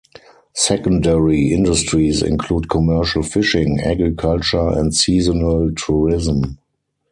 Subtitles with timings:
[0.55, 6.57] Secondary industries include commercial fishing, agriculture and seasonal tourism.